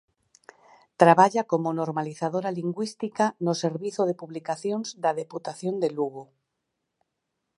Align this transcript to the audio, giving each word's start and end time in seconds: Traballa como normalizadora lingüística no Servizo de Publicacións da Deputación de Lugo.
Traballa 1.01 1.43
como 1.51 1.69
normalizadora 1.81 2.55
lingüística 2.59 3.25
no 3.45 3.53
Servizo 3.63 4.01
de 4.05 4.17
Publicacións 4.21 4.87
da 5.03 5.11
Deputación 5.21 5.75
de 5.83 5.89
Lugo. 5.97 6.23